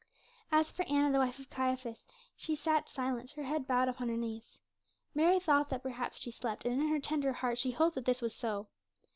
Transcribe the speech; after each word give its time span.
As 0.51 0.71
for 0.71 0.83
Anna, 0.89 1.11
the 1.11 1.19
wife 1.19 1.37
of 1.37 1.51
Caiaphas, 1.51 2.03
she 2.35 2.55
sat 2.55 2.89
silent, 2.89 3.29
her 3.35 3.43
head 3.43 3.67
bowed 3.67 3.87
upon 3.87 4.09
her 4.09 4.17
knees. 4.17 4.57
Mary 5.13 5.39
thought 5.39 5.69
that 5.69 5.83
perhaps 5.83 6.17
she 6.17 6.31
slept, 6.31 6.65
and 6.65 6.81
in 6.81 6.87
her 6.87 6.99
tender 6.99 7.33
heart 7.33 7.59
she 7.59 7.69
hoped 7.69 7.93
that 7.93 8.05
this 8.05 8.19
was 8.23 8.33
so. 8.33 8.67